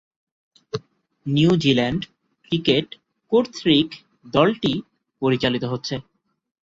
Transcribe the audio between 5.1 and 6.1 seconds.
পরিচালিত হচ্ছে।